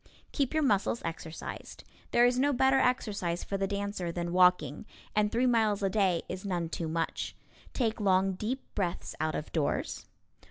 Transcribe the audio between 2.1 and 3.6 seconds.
is no better exercise for